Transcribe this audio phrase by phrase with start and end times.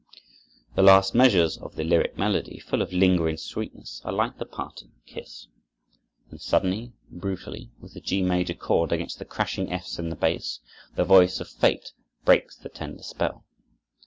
[0.73, 4.93] The last measures of the lyric melody, full of lingering sweetness, are like the parting
[5.05, 5.45] kiss.
[6.31, 10.59] Then suddenly, brutally, with the G major chord against the crashing F's in the bass,
[10.95, 11.91] the voice of fate
[12.25, 13.45] breaks the tender spell.